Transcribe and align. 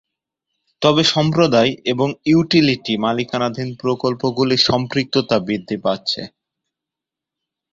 তবে 0.81 1.01
সম্প্রদায় 1.13 1.71
এবং 1.85 2.07
ইউটিলিটি-মালিকানাধীন 2.25 3.69
প্রকল্পগুলির 3.81 4.61
সম্পৃক্ততা 4.69 5.37
বৃদ্ধি 5.39 5.77
পাচ্ছে। 5.77 6.21